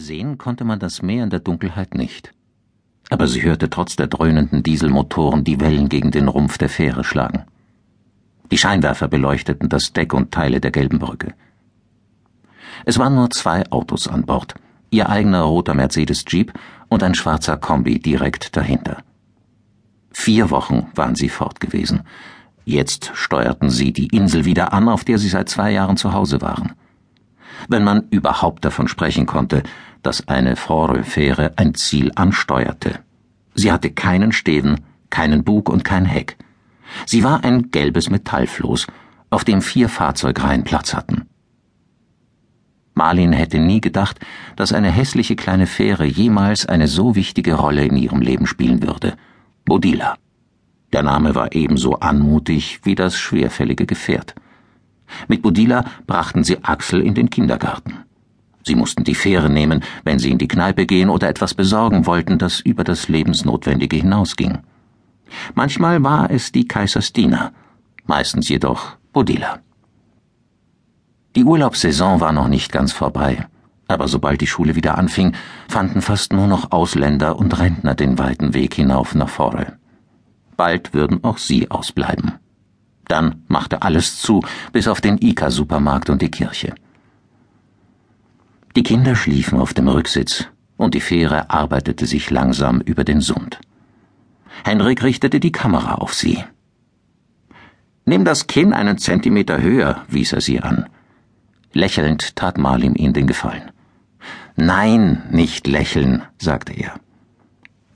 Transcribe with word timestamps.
Sehen 0.00 0.38
konnte 0.38 0.64
man 0.64 0.78
das 0.78 1.02
Meer 1.02 1.24
in 1.24 1.30
der 1.30 1.40
Dunkelheit 1.40 1.94
nicht. 1.94 2.32
Aber 3.10 3.26
sie 3.26 3.42
hörte 3.42 3.68
trotz 3.68 3.96
der 3.96 4.06
dröhnenden 4.06 4.62
Dieselmotoren 4.62 5.44
die 5.44 5.60
Wellen 5.60 5.90
gegen 5.90 6.10
den 6.10 6.26
Rumpf 6.26 6.56
der 6.56 6.70
Fähre 6.70 7.04
schlagen. 7.04 7.44
Die 8.50 8.56
Scheinwerfer 8.56 9.08
beleuchteten 9.08 9.68
das 9.68 9.92
Deck 9.92 10.14
und 10.14 10.32
Teile 10.32 10.58
der 10.58 10.70
gelben 10.70 11.00
Brücke. 11.00 11.34
Es 12.86 12.98
waren 12.98 13.14
nur 13.14 13.28
zwei 13.28 13.70
Autos 13.70 14.08
an 14.08 14.24
Bord, 14.24 14.54
ihr 14.88 15.10
eigener 15.10 15.42
roter 15.42 15.74
Mercedes 15.74 16.24
Jeep 16.26 16.54
und 16.88 17.02
ein 17.02 17.14
schwarzer 17.14 17.58
Kombi 17.58 17.98
direkt 17.98 18.56
dahinter. 18.56 19.02
Vier 20.12 20.50
Wochen 20.50 20.86
waren 20.94 21.14
sie 21.14 21.28
fort 21.28 21.60
gewesen. 21.60 22.04
Jetzt 22.64 23.10
steuerten 23.12 23.68
sie 23.68 23.92
die 23.92 24.06
Insel 24.06 24.46
wieder 24.46 24.72
an, 24.72 24.88
auf 24.88 25.04
der 25.04 25.18
sie 25.18 25.28
seit 25.28 25.50
zwei 25.50 25.72
Jahren 25.72 25.98
zu 25.98 26.14
Hause 26.14 26.40
waren. 26.40 26.72
Wenn 27.68 27.84
man 27.84 28.08
überhaupt 28.10 28.64
davon 28.64 28.88
sprechen 28.88 29.26
konnte, 29.26 29.62
dass 30.02 30.28
eine 30.28 30.56
Forelfähre 30.56 31.52
ein 31.56 31.74
Ziel 31.74 32.12
ansteuerte. 32.14 33.00
Sie 33.54 33.72
hatte 33.72 33.90
keinen 33.90 34.32
Steven, 34.32 34.80
keinen 35.10 35.44
Bug 35.44 35.68
und 35.68 35.84
kein 35.84 36.04
Heck. 36.04 36.36
Sie 37.06 37.24
war 37.24 37.44
ein 37.44 37.70
gelbes 37.70 38.10
Metallfloß, 38.10 38.86
auf 39.30 39.44
dem 39.44 39.62
vier 39.62 39.88
Fahrzeugreihen 39.88 40.64
Platz 40.64 40.94
hatten. 40.94 41.26
Marlin 42.94 43.32
hätte 43.32 43.58
nie 43.58 43.80
gedacht, 43.80 44.18
dass 44.56 44.72
eine 44.72 44.90
hässliche 44.90 45.36
kleine 45.36 45.66
Fähre 45.66 46.04
jemals 46.04 46.66
eine 46.66 46.88
so 46.88 47.14
wichtige 47.14 47.54
Rolle 47.54 47.84
in 47.84 47.96
ihrem 47.96 48.20
Leben 48.20 48.46
spielen 48.46 48.82
würde. 48.82 49.14
Bodila. 49.64 50.16
Der 50.92 51.02
Name 51.02 51.34
war 51.34 51.52
ebenso 51.54 52.00
anmutig 52.00 52.80
wie 52.82 52.96
das 52.96 53.16
schwerfällige 53.16 53.86
Gefährt. 53.86 54.34
Mit 55.28 55.42
Bodila 55.42 55.84
brachten 56.06 56.44
sie 56.44 56.62
Axel 56.64 57.00
in 57.00 57.14
den 57.14 57.30
Kindergarten. 57.30 57.99
Sie 58.64 58.74
mussten 58.74 59.04
die 59.04 59.14
Fähre 59.14 59.48
nehmen, 59.48 59.82
wenn 60.04 60.18
sie 60.18 60.30
in 60.30 60.38
die 60.38 60.48
Kneipe 60.48 60.86
gehen 60.86 61.08
oder 61.08 61.28
etwas 61.28 61.54
besorgen 61.54 62.06
wollten, 62.06 62.38
das 62.38 62.60
über 62.60 62.84
das 62.84 63.08
Lebensnotwendige 63.08 63.96
hinausging. 63.96 64.58
Manchmal 65.54 66.02
war 66.02 66.30
es 66.30 66.52
die 66.52 66.66
Kaisersdiener, 66.66 67.52
meistens 68.06 68.48
jedoch 68.48 68.96
Bodila. 69.12 69.60
Die 71.36 71.44
Urlaubssaison 71.44 72.20
war 72.20 72.32
noch 72.32 72.48
nicht 72.48 72.72
ganz 72.72 72.92
vorbei, 72.92 73.46
aber 73.86 74.08
sobald 74.08 74.40
die 74.40 74.46
Schule 74.46 74.74
wieder 74.74 74.98
anfing, 74.98 75.34
fanden 75.68 76.02
fast 76.02 76.32
nur 76.32 76.46
noch 76.46 76.72
Ausländer 76.72 77.38
und 77.38 77.58
Rentner 77.58 77.94
den 77.94 78.18
weiten 78.18 78.52
Weg 78.52 78.74
hinauf 78.74 79.14
nach 79.14 79.28
Forel. 79.28 79.78
Bald 80.56 80.92
würden 80.92 81.24
auch 81.24 81.38
sie 81.38 81.70
ausbleiben. 81.70 82.32
Dann 83.06 83.42
machte 83.48 83.82
alles 83.82 84.20
zu, 84.20 84.42
bis 84.72 84.86
auf 84.86 85.00
den 85.00 85.18
Ika-Supermarkt 85.18 86.10
und 86.10 86.20
die 86.20 86.30
Kirche. 86.30 86.74
Die 88.76 88.84
Kinder 88.84 89.16
schliefen 89.16 89.58
auf 89.58 89.74
dem 89.74 89.88
Rücksitz, 89.88 90.46
und 90.76 90.94
die 90.94 91.00
Fähre 91.00 91.50
arbeitete 91.50 92.06
sich 92.06 92.30
langsam 92.30 92.80
über 92.80 93.02
den 93.02 93.20
Sund. 93.20 93.60
Henrik 94.64 95.02
richtete 95.02 95.40
die 95.40 95.52
Kamera 95.52 95.96
auf 95.96 96.14
sie. 96.14 96.44
Nimm 98.04 98.24
das 98.24 98.46
Kinn 98.46 98.72
einen 98.72 98.98
Zentimeter 98.98 99.60
höher, 99.60 100.04
wies 100.08 100.32
er 100.32 100.40
sie 100.40 100.60
an. 100.60 100.86
Lächelnd 101.72 102.36
tat 102.36 102.58
Marlim 102.58 102.94
ihm 102.94 103.12
den 103.12 103.26
Gefallen. 103.26 103.70
Nein, 104.56 105.22
nicht 105.30 105.66
lächeln, 105.66 106.22
sagte 106.38 106.72
er. 106.72 106.94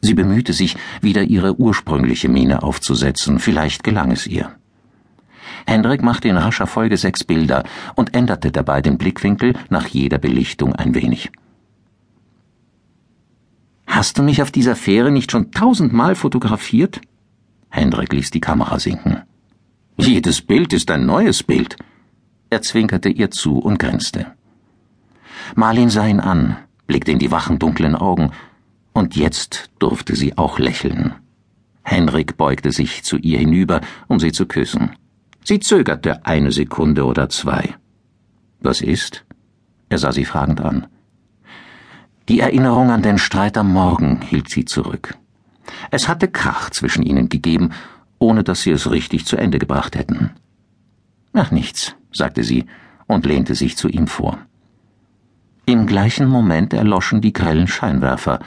Sie 0.01 0.15
bemühte 0.15 0.53
sich, 0.53 0.77
wieder 1.01 1.23
ihre 1.23 1.59
ursprüngliche 1.59 2.29
Miene 2.29 2.63
aufzusetzen, 2.63 3.39
vielleicht 3.39 3.85
gelang 3.85 4.11
es 4.11 4.27
ihr. 4.27 4.55
Hendrik 5.67 6.03
machte 6.03 6.29
in 6.29 6.37
rascher 6.37 6.67
Folge 6.67 6.97
sechs 6.97 7.25
Bilder 7.25 7.65
und 7.95 8.15
änderte 8.15 8.53
dabei 8.53 8.83
den 8.83 8.99
Blickwinkel 8.99 9.55
nach 9.71 9.87
jeder 9.87 10.19
Belichtung 10.19 10.75
ein 10.75 10.95
wenig. 10.95 11.31
Hast 13.87 14.19
du 14.19 14.23
mich 14.23 14.43
auf 14.43 14.51
dieser 14.51 14.77
Fähre 14.77 15.11
nicht 15.11 15.31
schon 15.31 15.53
tausendmal 15.53 16.15
fotografiert? 16.15 17.01
Hendrik 17.71 18.13
ließ 18.13 18.31
die 18.31 18.41
Kamera 18.41 18.79
sinken. 18.79 19.23
Jedes 19.97 20.43
Bild 20.43 20.73
ist 20.73 20.91
ein 20.91 21.07
neues 21.07 21.43
Bild. 21.43 21.77
Er 22.51 22.63
zwinkerte 22.63 23.09
ihr 23.09 23.31
zu 23.31 23.59
und 23.59 23.79
grinste. 23.79 24.27
Marlin 25.55 25.91
sah 25.91 26.07
ihn 26.07 26.21
an, 26.21 26.57
blickte 26.87 27.13
in 27.13 27.19
die 27.19 27.31
wachen 27.31 27.59
dunklen 27.59 27.95
Augen, 27.95 28.33
und 28.93 29.17
jetzt 29.17 29.71
durfte 29.79 30.15
sie 30.15 30.39
auch 30.39 30.59
lächeln. 30.59 31.15
Henrik 31.83 32.37
beugte 32.37 32.73
sich 32.73 33.05
zu 33.05 33.17
ihr 33.17 33.39
hinüber, 33.39 33.81
um 34.09 34.19
sie 34.19 34.33
zu 34.33 34.47
küssen. 34.47 34.97
Sie 35.47 35.61
zögerte 35.61 36.25
eine 36.25 36.51
Sekunde 36.53 37.05
oder 37.05 37.29
zwei. 37.29 37.75
Was 38.61 38.81
ist? 38.81 39.27
Er 39.91 39.99
sah 39.99 40.11
sie 40.11 40.25
fragend 40.25 40.63
an. 40.63 40.87
Die 42.31 42.41
Erinnerung 42.41 42.91
an 42.91 43.03
den 43.03 43.19
Streit 43.19 43.59
am 43.59 43.71
Morgen 43.71 44.23
hielt 44.23 44.49
sie 44.49 44.65
zurück. 44.65 45.19
Es 45.91 46.09
hatte 46.09 46.29
Krach 46.29 46.71
zwischen 46.71 47.03
ihnen 47.03 47.29
gegeben, 47.29 47.73
ohne 48.19 48.43
dass 48.43 48.63
sie 48.63 48.71
es 48.71 48.91
richtig 48.91 49.27
zu 49.27 49.37
Ende 49.37 49.59
gebracht 49.59 49.97
hätten. 49.97 50.31
Ach 51.35 51.51
nichts, 51.51 51.95
sagte 52.11 52.43
sie 52.43 52.65
und 53.07 53.27
lehnte 53.27 53.55
sich 53.55 53.77
zu 53.77 53.89
ihm 53.89 54.07
vor. 54.07 54.39
Im 55.67 55.87
gleichen 55.87 56.27
Moment 56.27 56.73
erloschen 56.73 57.21
die 57.21 57.35
grellen 57.35 57.69
Scheinwerfer 57.69 58.39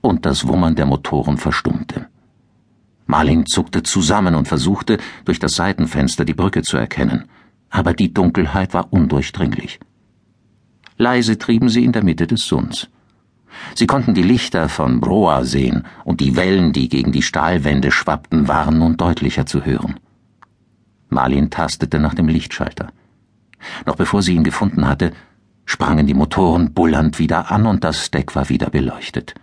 und 0.00 0.24
das 0.24 0.48
Wummern 0.48 0.74
der 0.74 0.86
Motoren 0.86 1.36
verstummte. 1.36 2.05
Marlin 3.06 3.46
zuckte 3.46 3.82
zusammen 3.82 4.34
und 4.34 4.48
versuchte, 4.48 4.98
durch 5.24 5.38
das 5.38 5.54
Seitenfenster 5.54 6.24
die 6.24 6.34
Brücke 6.34 6.62
zu 6.62 6.76
erkennen, 6.76 7.24
aber 7.70 7.94
die 7.94 8.12
Dunkelheit 8.12 8.74
war 8.74 8.92
undurchdringlich. 8.92 9.78
Leise 10.98 11.38
trieben 11.38 11.68
sie 11.68 11.84
in 11.84 11.92
der 11.92 12.04
Mitte 12.04 12.26
des 12.26 12.46
Sunds. 12.46 12.88
Sie 13.74 13.86
konnten 13.86 14.14
die 14.14 14.22
Lichter 14.22 14.68
von 14.68 15.00
Broa 15.00 15.44
sehen, 15.44 15.84
und 16.04 16.20
die 16.20 16.36
Wellen, 16.36 16.72
die 16.72 16.88
gegen 16.88 17.12
die 17.12 17.22
Stahlwände 17.22 17.90
schwappten, 17.90 18.48
waren 18.48 18.78
nun 18.78 18.96
deutlicher 18.96 19.46
zu 19.46 19.64
hören. 19.64 19.98
Marlin 21.08 21.50
tastete 21.50 21.98
nach 21.98 22.14
dem 22.14 22.28
Lichtschalter. 22.28 22.88
Noch 23.86 23.96
bevor 23.96 24.22
sie 24.22 24.34
ihn 24.34 24.44
gefunden 24.44 24.86
hatte, 24.86 25.12
sprangen 25.64 26.06
die 26.06 26.14
Motoren 26.14 26.72
bullernd 26.72 27.18
wieder 27.18 27.50
an 27.50 27.66
und 27.66 27.84
das 27.84 28.10
Deck 28.10 28.34
war 28.34 28.48
wieder 28.48 28.70
beleuchtet. 28.70 29.34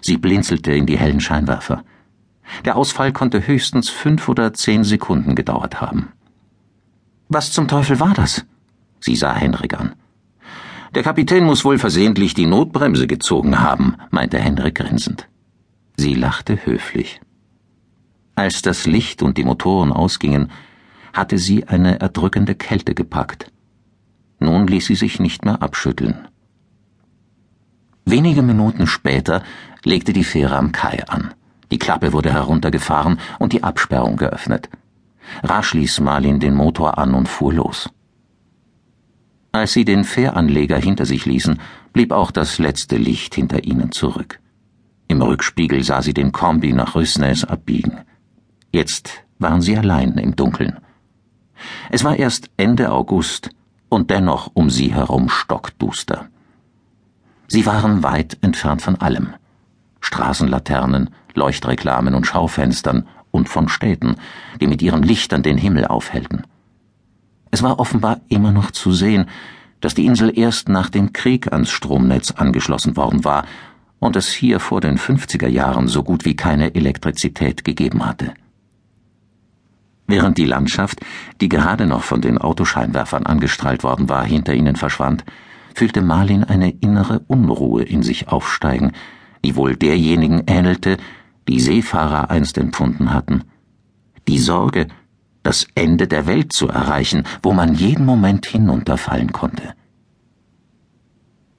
Sie 0.00 0.16
blinzelte 0.18 0.72
in 0.72 0.86
die 0.86 0.98
hellen 0.98 1.20
Scheinwerfer. 1.20 1.84
Der 2.64 2.76
Ausfall 2.76 3.12
konnte 3.12 3.46
höchstens 3.46 3.88
fünf 3.88 4.28
oder 4.28 4.52
zehn 4.52 4.84
Sekunden 4.84 5.34
gedauert 5.34 5.80
haben. 5.80 6.12
Was 7.28 7.52
zum 7.52 7.68
Teufel 7.68 8.00
war 8.00 8.14
das? 8.14 8.44
Sie 9.00 9.16
sah 9.16 9.34
Henrik 9.34 9.78
an. 9.78 9.94
Der 10.94 11.02
Kapitän 11.02 11.44
muss 11.44 11.64
wohl 11.64 11.78
versehentlich 11.78 12.34
die 12.34 12.46
Notbremse 12.46 13.06
gezogen 13.06 13.60
haben, 13.60 13.96
meinte 14.10 14.38
Henrik 14.38 14.76
grinsend. 14.76 15.28
Sie 15.96 16.14
lachte 16.14 16.64
höflich. 16.64 17.20
Als 18.36 18.62
das 18.62 18.86
Licht 18.86 19.22
und 19.22 19.38
die 19.38 19.44
Motoren 19.44 19.92
ausgingen, 19.92 20.50
hatte 21.12 21.38
sie 21.38 21.66
eine 21.66 22.00
erdrückende 22.00 22.54
Kälte 22.54 22.94
gepackt. 22.94 23.50
Nun 24.38 24.66
ließ 24.66 24.86
sie 24.86 24.96
sich 24.96 25.20
nicht 25.20 25.44
mehr 25.44 25.62
abschütteln. 25.62 26.28
Wenige 28.04 28.42
Minuten 28.42 28.86
später 28.86 29.42
legte 29.84 30.12
die 30.12 30.24
Fähre 30.24 30.56
am 30.56 30.72
Kai 30.72 31.04
an. 31.08 31.32
Die 31.74 31.78
Klappe 31.80 32.12
wurde 32.12 32.32
heruntergefahren 32.32 33.18
und 33.40 33.52
die 33.52 33.64
Absperrung 33.64 34.16
geöffnet. 34.16 34.68
Rasch 35.42 35.74
ließ 35.74 35.98
Marlin 35.98 36.38
den 36.38 36.54
Motor 36.54 36.98
an 36.98 37.14
und 37.14 37.28
fuhr 37.28 37.52
los. 37.52 37.90
Als 39.50 39.72
sie 39.72 39.84
den 39.84 40.04
Fähranleger 40.04 40.78
hinter 40.78 41.04
sich 41.04 41.26
ließen, 41.26 41.58
blieb 41.92 42.12
auch 42.12 42.30
das 42.30 42.58
letzte 42.58 42.96
Licht 42.96 43.34
hinter 43.34 43.64
ihnen 43.64 43.90
zurück. 43.90 44.38
Im 45.08 45.20
Rückspiegel 45.20 45.82
sah 45.82 46.00
sie 46.00 46.14
den 46.14 46.30
Kombi 46.30 46.72
nach 46.72 46.94
Rüssnes 46.94 47.44
abbiegen. 47.44 48.02
Jetzt 48.70 49.24
waren 49.40 49.60
sie 49.60 49.76
allein 49.76 50.12
im 50.18 50.36
Dunkeln. 50.36 50.78
Es 51.90 52.04
war 52.04 52.14
erst 52.14 52.50
Ende 52.56 52.92
August 52.92 53.50
und 53.88 54.10
dennoch 54.10 54.48
um 54.54 54.70
sie 54.70 54.94
herum 54.94 55.28
stockduster. 55.28 56.28
Sie 57.48 57.66
waren 57.66 58.04
weit 58.04 58.38
entfernt 58.42 58.80
von 58.80 58.94
allem. 59.00 59.34
Straßenlaternen, 60.04 61.10
Leuchtreklamen 61.34 62.14
und 62.14 62.26
Schaufenstern 62.26 63.06
und 63.30 63.48
von 63.48 63.68
Städten, 63.68 64.16
die 64.60 64.66
mit 64.66 64.82
ihren 64.82 65.02
Lichtern 65.02 65.42
den 65.42 65.56
Himmel 65.56 65.86
aufhellten. 65.86 66.42
Es 67.50 67.62
war 67.62 67.78
offenbar 67.78 68.20
immer 68.28 68.52
noch 68.52 68.70
zu 68.70 68.92
sehen, 68.92 69.26
dass 69.80 69.94
die 69.94 70.06
Insel 70.06 70.36
erst 70.38 70.68
nach 70.68 70.90
dem 70.90 71.12
Krieg 71.12 71.52
ans 71.52 71.70
Stromnetz 71.70 72.32
angeschlossen 72.32 72.96
worden 72.96 73.24
war 73.24 73.46
und 73.98 74.16
es 74.16 74.28
hier 74.28 74.60
vor 74.60 74.80
den 74.80 74.98
50er 74.98 75.48
Jahren 75.48 75.88
so 75.88 76.02
gut 76.02 76.24
wie 76.24 76.36
keine 76.36 76.74
Elektrizität 76.74 77.64
gegeben 77.64 78.04
hatte. 78.06 78.34
Während 80.06 80.36
die 80.36 80.44
Landschaft, 80.44 81.00
die 81.40 81.48
gerade 81.48 81.86
noch 81.86 82.02
von 82.02 82.20
den 82.20 82.36
Autoscheinwerfern 82.36 83.24
angestrahlt 83.24 83.82
worden 83.82 84.10
war, 84.10 84.24
hinter 84.24 84.52
ihnen 84.52 84.76
verschwand, 84.76 85.24
fühlte 85.74 86.02
Marlin 86.02 86.44
eine 86.44 86.70
innere 86.70 87.20
Unruhe 87.26 87.82
in 87.82 88.02
sich 88.02 88.28
aufsteigen, 88.28 88.92
die 89.44 89.56
wohl 89.56 89.76
derjenigen 89.76 90.44
ähnelte, 90.46 90.96
die 91.48 91.60
Seefahrer 91.60 92.30
einst 92.30 92.58
empfunden 92.58 93.12
hatten. 93.12 93.44
Die 94.26 94.38
Sorge, 94.38 94.88
das 95.42 95.66
Ende 95.74 96.08
der 96.08 96.26
Welt 96.26 96.52
zu 96.52 96.68
erreichen, 96.68 97.24
wo 97.42 97.52
man 97.52 97.74
jeden 97.74 98.06
Moment 98.06 98.46
hinunterfallen 98.46 99.32
konnte. 99.32 99.74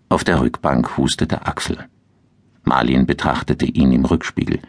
Auf 0.09 0.23
der 0.23 0.41
Rückbank 0.41 0.97
hustete 0.97 1.45
Axel. 1.45 1.77
Marlin 2.63 3.05
betrachtete 3.05 3.65
ihn 3.65 3.91
im 3.91 4.05
Rückspiegel. 4.05 4.59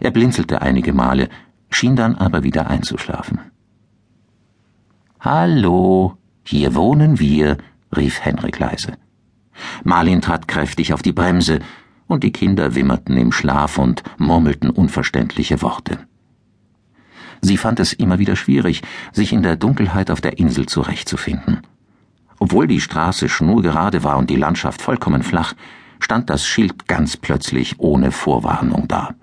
Er 0.00 0.10
blinzelte 0.10 0.60
einige 0.62 0.92
Male, 0.92 1.28
schien 1.70 1.94
dann 1.94 2.16
aber 2.16 2.42
wieder 2.42 2.68
einzuschlafen. 2.68 3.40
Hallo, 5.20 6.16
hier 6.44 6.74
wohnen 6.74 7.20
wir, 7.20 7.58
rief 7.96 8.20
Henrik 8.20 8.58
leise. 8.58 8.94
Marlin 9.84 10.20
trat 10.20 10.48
kräftig 10.48 10.92
auf 10.92 11.02
die 11.02 11.12
Bremse, 11.12 11.60
und 12.06 12.24
die 12.24 12.32
Kinder 12.32 12.74
wimmerten 12.74 13.16
im 13.16 13.32
Schlaf 13.32 13.78
und 13.78 14.02
murmelten 14.18 14.70
unverständliche 14.70 15.62
Worte. 15.62 15.98
Sie 17.40 17.56
fand 17.56 17.80
es 17.80 17.92
immer 17.92 18.18
wieder 18.18 18.36
schwierig, 18.36 18.82
sich 19.12 19.32
in 19.32 19.42
der 19.42 19.56
Dunkelheit 19.56 20.10
auf 20.10 20.20
der 20.20 20.38
Insel 20.38 20.66
zurechtzufinden. 20.66 21.62
Obwohl 22.38 22.66
die 22.66 22.80
Straße 22.80 23.28
schnurgerade 23.28 24.04
war 24.04 24.16
und 24.16 24.30
die 24.30 24.36
Landschaft 24.36 24.80
vollkommen 24.80 25.22
flach, 25.22 25.54
stand 25.98 26.30
das 26.30 26.46
Schild 26.46 26.86
ganz 26.86 27.16
plötzlich 27.16 27.78
ohne 27.78 28.12
Vorwarnung 28.12 28.88
da. 28.88 29.14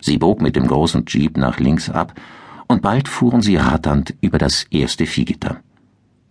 Sie 0.00 0.18
bog 0.18 0.42
mit 0.42 0.56
dem 0.56 0.66
großen 0.66 1.04
Jeep 1.06 1.36
nach 1.36 1.58
links 1.60 1.88
ab, 1.88 2.14
und 2.66 2.82
bald 2.82 3.08
fuhren 3.08 3.42
sie 3.42 3.56
ratternd 3.56 4.14
über 4.20 4.38
das 4.38 4.64
erste 4.70 5.06
Viehgitter. 5.06 5.60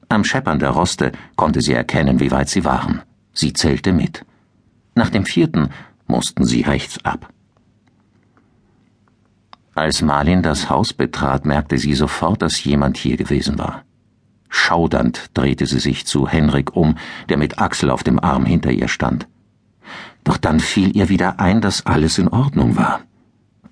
Am 0.09 0.23
Scheppern 0.23 0.59
der 0.59 0.71
Roste 0.71 1.11
konnte 1.35 1.61
sie 1.61 1.73
erkennen, 1.73 2.19
wie 2.19 2.31
weit 2.31 2.49
sie 2.49 2.65
waren. 2.65 3.01
Sie 3.33 3.53
zählte 3.53 3.93
mit. 3.93 4.25
Nach 4.95 5.09
dem 5.09 5.25
vierten 5.25 5.69
mussten 6.07 6.45
sie 6.45 6.61
rechts 6.61 7.03
ab. 7.05 7.31
Als 9.73 10.01
Marlin 10.01 10.43
das 10.43 10.69
Haus 10.69 10.91
betrat, 10.93 11.45
merkte 11.45 11.77
sie 11.77 11.93
sofort, 11.93 12.41
dass 12.41 12.63
jemand 12.63 12.97
hier 12.97 13.15
gewesen 13.15 13.57
war. 13.57 13.83
Schaudernd 14.49 15.29
drehte 15.33 15.65
sie 15.65 15.79
sich 15.79 16.05
zu 16.05 16.27
Henrik 16.27 16.75
um, 16.75 16.97
der 17.29 17.37
mit 17.37 17.59
Axel 17.59 17.89
auf 17.89 18.03
dem 18.03 18.19
Arm 18.19 18.45
hinter 18.45 18.71
ihr 18.71 18.89
stand. 18.89 19.27
Doch 20.25 20.37
dann 20.37 20.59
fiel 20.59 20.95
ihr 20.95 21.07
wieder 21.07 21.39
ein, 21.39 21.61
dass 21.61 21.85
alles 21.85 22.17
in 22.17 22.27
Ordnung 22.27 22.75
war. 22.75 23.01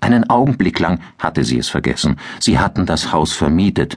Einen 0.00 0.28
Augenblick 0.30 0.78
lang 0.80 1.00
hatte 1.18 1.44
sie 1.44 1.58
es 1.58 1.68
vergessen. 1.68 2.16
Sie 2.40 2.58
hatten 2.58 2.86
das 2.86 3.12
Haus 3.12 3.34
vermietet, 3.34 3.96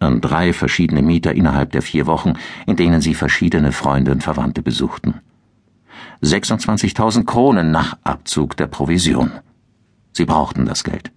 an 0.00 0.20
drei 0.20 0.52
verschiedene 0.52 1.02
Mieter 1.02 1.34
innerhalb 1.34 1.70
der 1.70 1.82
vier 1.82 2.06
Wochen, 2.06 2.34
in 2.66 2.74
denen 2.74 3.00
sie 3.00 3.14
verschiedene 3.14 3.70
Freunde 3.70 4.10
und 4.10 4.24
Verwandte 4.24 4.60
besuchten. 4.60 5.20
26.000 6.22 7.24
Kronen 7.24 7.70
nach 7.70 7.98
Abzug 8.04 8.56
der 8.56 8.66
Provision. 8.66 9.32
Sie 10.12 10.24
brauchten 10.24 10.64
das 10.64 10.84
Geld. 10.84 11.10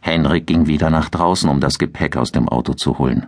Henrik 0.00 0.46
ging 0.46 0.66
wieder 0.66 0.90
nach 0.90 1.08
draußen, 1.08 1.48
um 1.48 1.60
das 1.60 1.78
Gepäck 1.78 2.16
aus 2.16 2.32
dem 2.32 2.48
Auto 2.48 2.74
zu 2.74 2.98
holen. 2.98 3.26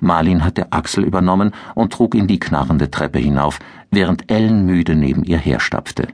Marlin 0.00 0.44
hatte 0.44 0.72
Axel 0.72 1.04
übernommen 1.04 1.52
und 1.74 1.92
trug 1.92 2.14
ihn 2.14 2.26
die 2.26 2.40
knarrende 2.40 2.90
Treppe 2.90 3.18
hinauf, 3.18 3.58
während 3.90 4.30
Ellen 4.30 4.66
müde 4.66 4.94
neben 4.94 5.24
ihr 5.24 5.38
herstapfte. 5.38 6.08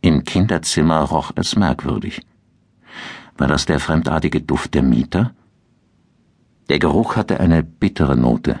Im 0.00 0.24
Kinderzimmer 0.24 1.00
roch 1.02 1.32
es 1.34 1.56
merkwürdig. 1.56 2.22
War 3.36 3.48
das 3.48 3.66
der 3.66 3.80
fremdartige 3.80 4.40
Duft 4.40 4.74
der 4.74 4.82
Mieter? 4.82 5.32
Der 6.68 6.78
Geruch 6.78 7.16
hatte 7.16 7.40
eine 7.40 7.62
bittere 7.62 8.16
Note. 8.16 8.60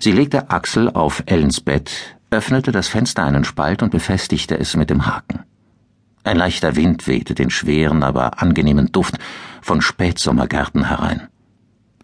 Sie 0.00 0.12
legte 0.12 0.50
Axel 0.50 0.90
auf 0.90 1.22
Ellens 1.26 1.60
Bett, 1.60 2.17
öffnete 2.30 2.72
das 2.72 2.88
Fenster 2.88 3.24
einen 3.24 3.44
Spalt 3.44 3.82
und 3.82 3.90
befestigte 3.90 4.58
es 4.58 4.76
mit 4.76 4.90
dem 4.90 5.06
Haken. 5.06 5.40
Ein 6.24 6.36
leichter 6.36 6.76
Wind 6.76 7.06
wehte 7.06 7.34
den 7.34 7.50
schweren, 7.50 8.02
aber 8.02 8.42
angenehmen 8.42 8.92
Duft 8.92 9.18
von 9.62 9.80
Spätsommergärten 9.80 10.84
herein. 10.88 11.28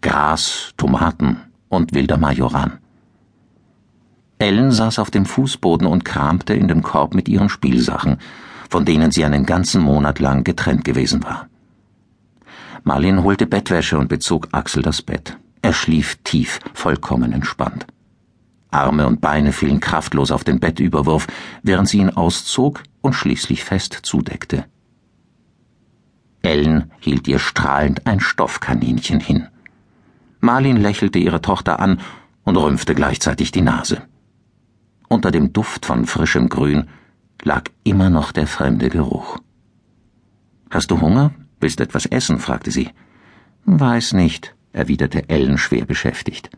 Gras, 0.01 0.73
Tomaten 0.77 1.41
und 1.69 1.93
wilder 1.93 2.17
Majoran. 2.17 2.79
Ellen 4.39 4.71
saß 4.71 4.99
auf 4.99 5.11
dem 5.11 5.25
Fußboden 5.25 5.87
und 5.87 6.05
kramte 6.05 6.53
in 6.53 6.67
dem 6.67 6.81
Korb 6.81 7.13
mit 7.13 7.29
ihren 7.29 7.49
Spielsachen, 7.49 8.17
von 8.69 8.83
denen 8.83 9.11
sie 9.11 9.23
einen 9.23 9.45
ganzen 9.45 9.81
Monat 9.81 10.19
lang 10.19 10.43
getrennt 10.43 10.83
gewesen 10.83 11.23
war. 11.23 11.47
Marlin 12.83 13.23
holte 13.23 13.47
Bettwäsche 13.47 13.97
und 13.97 14.09
bezog 14.09 14.49
Axel 14.51 14.83
das 14.83 15.01
Bett. 15.01 15.37
Er 15.61 15.73
schlief 15.73 16.17
tief, 16.23 16.59
vollkommen 16.73 17.31
entspannt. 17.31 17.87
Arme 18.75 19.07
und 19.07 19.21
Beine 19.21 19.53
fielen 19.53 19.79
kraftlos 19.79 20.31
auf 20.31 20.43
den 20.43 20.59
Bettüberwurf, 20.59 21.27
während 21.63 21.87
sie 21.87 21.99
ihn 21.99 22.09
auszog 22.09 22.83
und 23.01 23.13
schließlich 23.13 23.63
fest 23.63 23.99
zudeckte. 24.03 24.65
Ellen 26.41 26.91
hielt 26.99 27.27
ihr 27.27 27.39
strahlend 27.39 28.05
ein 28.05 28.19
Stoffkaninchen 28.19 29.19
hin. 29.19 29.47
Marlin 30.41 30.77
lächelte 30.77 31.17
ihre 31.19 31.41
Tochter 31.41 31.79
an 31.79 31.99
und 32.43 32.57
rümpfte 32.57 32.93
gleichzeitig 32.93 33.51
die 33.51 33.61
Nase. 33.61 34.03
Unter 35.07 35.31
dem 35.31 35.53
Duft 35.53 35.85
von 35.85 36.05
frischem 36.05 36.49
Grün 36.49 36.87
lag 37.41 37.63
immer 37.83 38.09
noch 38.09 38.31
der 38.31 38.47
fremde 38.47 38.89
Geruch. 38.89 39.39
Hast 40.69 40.91
du 40.91 41.01
Hunger? 41.01 41.31
Willst 41.59 41.79
etwas 41.79 42.05
essen? 42.05 42.39
fragte 42.39 42.71
sie. 42.71 42.89
Weiß 43.65 44.13
nicht, 44.13 44.55
erwiderte 44.73 45.29
Ellen 45.29 45.57
schwer 45.57 45.85
beschäftigt. 45.85 46.49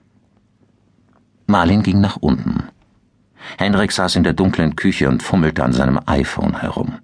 Marlin 1.48 1.82
ging 1.82 2.02
nach 2.02 2.18
unten. 2.18 2.64
Henrik 3.58 3.94
saß 3.94 4.18
in 4.18 4.24
der 4.24 4.34
dunklen 4.34 4.76
Küche 4.76 5.08
und 5.08 5.24
fummelte 5.24 5.64
an 5.64 5.72
seinem 5.72 6.00
iPhone 6.06 6.60
herum. 6.60 7.00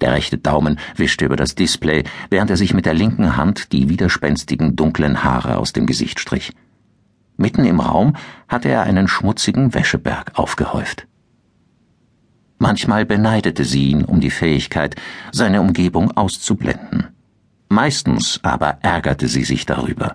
Der 0.00 0.12
rechte 0.12 0.38
Daumen 0.38 0.78
wischte 0.96 1.26
über 1.26 1.36
das 1.36 1.54
Display, 1.54 2.04
während 2.30 2.50
er 2.50 2.56
sich 2.56 2.72
mit 2.72 2.86
der 2.86 2.94
linken 2.94 3.36
Hand 3.36 3.72
die 3.72 3.90
widerspenstigen 3.90 4.76
dunklen 4.76 5.22
Haare 5.24 5.58
aus 5.58 5.74
dem 5.74 5.86
Gesicht 5.86 6.20
strich. 6.20 6.52
Mitten 7.36 7.66
im 7.66 7.80
Raum 7.80 8.16
hatte 8.48 8.70
er 8.70 8.82
einen 8.82 9.08
schmutzigen 9.08 9.74
Wäscheberg 9.74 10.38
aufgehäuft. 10.38 11.06
Manchmal 12.58 13.04
beneidete 13.04 13.64
sie 13.64 13.90
ihn 13.90 14.04
um 14.06 14.20
die 14.20 14.30
Fähigkeit, 14.30 14.96
seine 15.32 15.60
Umgebung 15.60 16.16
auszublenden. 16.16 17.08
Meistens 17.68 18.40
aber 18.42 18.78
ärgerte 18.80 19.28
sie 19.28 19.44
sich 19.44 19.66
darüber. 19.66 20.14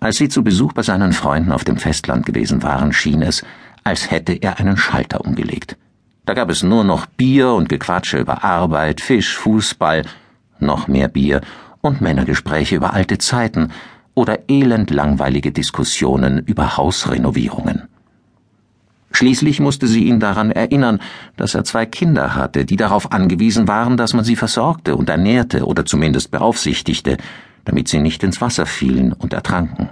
Als 0.00 0.16
sie 0.16 0.30
zu 0.30 0.42
Besuch 0.42 0.72
bei 0.72 0.82
seinen 0.82 1.12
Freunden 1.12 1.52
auf 1.52 1.64
dem 1.64 1.76
Festland 1.76 2.24
gewesen 2.24 2.62
waren, 2.62 2.92
schien 2.94 3.20
es, 3.20 3.44
als 3.84 4.10
hätte 4.10 4.32
er 4.32 4.58
einen 4.58 4.78
Schalter 4.78 5.20
umgelegt. 5.20 5.76
Da 6.24 6.32
gab 6.32 6.48
es 6.48 6.62
nur 6.62 6.84
noch 6.84 7.04
Bier 7.04 7.52
und 7.52 7.68
Gequatsche 7.68 8.18
über 8.18 8.42
Arbeit, 8.42 9.02
Fisch, 9.02 9.36
Fußball, 9.36 10.04
noch 10.58 10.88
mehr 10.88 11.08
Bier 11.08 11.42
und 11.82 12.00
Männergespräche 12.00 12.76
über 12.76 12.94
alte 12.94 13.18
Zeiten 13.18 13.72
oder 14.14 14.48
elendlangweilige 14.48 15.52
Diskussionen 15.52 16.38
über 16.38 16.78
Hausrenovierungen. 16.78 17.82
Schließlich 19.12 19.60
musste 19.60 19.86
sie 19.86 20.04
ihn 20.04 20.20
daran 20.20 20.50
erinnern, 20.50 21.00
dass 21.36 21.54
er 21.54 21.64
zwei 21.64 21.84
Kinder 21.84 22.34
hatte, 22.34 22.64
die 22.64 22.76
darauf 22.76 23.12
angewiesen 23.12 23.66
waren, 23.66 23.96
dass 23.96 24.14
man 24.14 24.24
sie 24.24 24.36
versorgte 24.36 24.96
und 24.96 25.10
ernährte 25.10 25.66
oder 25.66 25.84
zumindest 25.84 26.30
beaufsichtigte, 26.30 27.16
damit 27.70 27.86
sie 27.86 28.00
nicht 28.00 28.24
ins 28.24 28.40
Wasser 28.40 28.66
fielen 28.66 29.12
und 29.12 29.32
ertranken. 29.32 29.90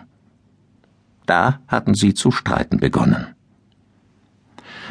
Da 1.26 1.60
hatten 1.68 1.94
sie 1.94 2.12
zu 2.12 2.32
streiten 2.32 2.78
begonnen. 2.78 3.36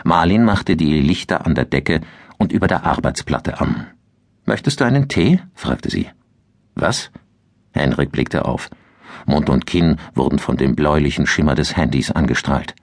Marlin 0.06 0.46
machte 0.46 0.78
die 0.78 1.02
Lichter 1.02 1.46
an 1.46 1.54
der 1.54 1.66
Decke 1.66 2.00
und 2.38 2.54
über 2.54 2.68
der 2.68 2.86
Arbeitsplatte 2.86 3.60
an. 3.60 3.88
Möchtest 4.46 4.80
du 4.80 4.86
einen 4.86 5.10
Tee? 5.10 5.42
fragte 5.54 5.90
sie. 5.90 6.08
Was? 6.76 7.12
Henrik 7.72 8.14
blickte 8.14 8.46
auf. 8.46 8.70
Mund 9.26 9.50
und 9.50 9.66
Kinn 9.66 9.98
wurden 10.16 10.40
von 10.40 10.56
dem 10.56 10.74
bläulichen 10.74 11.28
Schimmer 11.28 11.56
des 11.56 11.76
Handys 11.76 12.12
angestrahlt. 12.12 12.74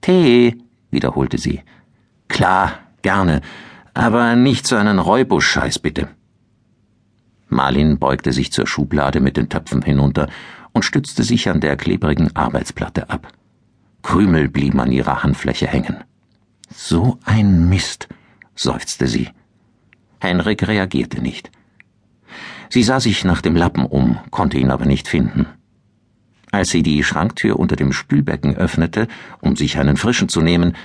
Tee, 0.00 0.56
wiederholte 0.90 1.36
sie. 1.36 1.60
Klar, 2.28 2.78
gerne, 3.02 3.42
aber 3.92 4.34
nicht 4.34 4.66
so 4.66 4.76
einen 4.76 4.98
Räubusch-Scheiß 4.98 5.80
bitte. 5.80 6.08
Marlin 7.48 7.98
beugte 7.98 8.32
sich 8.32 8.52
zur 8.52 8.66
Schublade 8.66 9.20
mit 9.20 9.36
den 9.36 9.48
Töpfen 9.48 9.82
hinunter 9.82 10.28
und 10.72 10.84
stützte 10.84 11.22
sich 11.22 11.48
an 11.48 11.60
der 11.60 11.76
klebrigen 11.76 12.34
Arbeitsplatte 12.34 13.08
ab. 13.10 13.32
Krümel 14.02 14.48
blieben 14.48 14.80
an 14.80 14.92
ihrer 14.92 15.22
Handfläche 15.22 15.66
hängen. 15.66 16.04
So 16.68 17.18
ein 17.24 17.68
Mist, 17.68 18.08
seufzte 18.54 19.06
sie. 19.06 19.28
Henrik 20.20 20.66
reagierte 20.66 21.20
nicht. 21.20 21.50
Sie 22.68 22.82
sah 22.82 23.00
sich 23.00 23.24
nach 23.24 23.42
dem 23.42 23.56
Lappen 23.56 23.86
um, 23.86 24.18
konnte 24.30 24.58
ihn 24.58 24.70
aber 24.70 24.86
nicht 24.86 25.08
finden. 25.08 25.46
Als 26.50 26.70
sie 26.70 26.82
die 26.82 27.02
Schranktür 27.04 27.58
unter 27.58 27.76
dem 27.76 27.92
Spülbecken 27.92 28.56
öffnete, 28.56 29.08
um 29.40 29.56
sich 29.56 29.78
einen 29.78 29.96
frischen 29.96 30.28
zu 30.28 30.40
nehmen, 30.40 30.76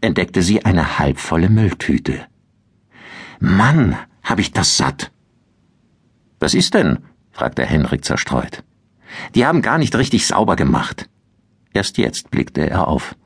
entdeckte 0.00 0.42
sie 0.42 0.64
eine 0.64 0.98
halbvolle 0.98 1.48
Mülltüte. 1.48 2.26
Mann, 3.40 3.96
hab 4.22 4.38
ich 4.38 4.52
das 4.52 4.76
satt! 4.76 5.10
Was 6.40 6.54
ist 6.54 6.74
denn? 6.74 6.98
fragte 7.32 7.64
Henrik 7.64 8.04
zerstreut. 8.04 8.62
Die 9.34 9.46
haben 9.46 9.62
gar 9.62 9.78
nicht 9.78 9.94
richtig 9.96 10.26
sauber 10.26 10.56
gemacht. 10.56 11.08
Erst 11.72 11.98
jetzt 11.98 12.30
blickte 12.30 12.68
er 12.68 12.88
auf. 12.88 13.16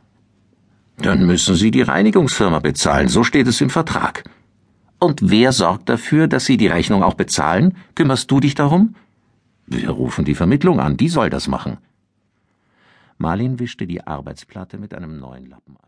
Dann 0.97 1.27
müssen 1.27 1.55
Sie 1.55 1.71
die 1.71 1.83
Reinigungsfirma 1.83 2.59
bezahlen, 2.59 3.09
so 3.09 3.23
steht 3.23 3.47
es 3.47 3.61
im 3.61 3.71
Vertrag. 3.71 4.25
Und 4.99 5.31
wer 5.31 5.53
sorgt 5.53 5.88
dafür, 5.88 6.27
dass 6.27 6.45
Sie 6.47 6.57
die 6.57 6.67
Rechnung 6.67 7.03
auch 7.03 7.15
bezahlen? 7.15 7.77
Kümmerst 7.95 8.31
du 8.31 8.41
dich 8.41 8.55
darum? 8.55 8.97
Wir 9.67 9.91
rufen 9.91 10.25
die 10.25 10.35
Vermittlung 10.35 10.81
an, 10.81 10.97
die 10.97 11.09
soll 11.09 11.31
das 11.31 11.47
machen. 11.47 11.79
Marlin 13.19 13.59
wischte 13.59 13.87
die 13.87 14.05
Arbeitsplatte 14.05 14.79
mit 14.79 14.95
einem 14.95 15.19
neuen 15.19 15.47
Lappen 15.47 15.77
ab. 15.77 15.85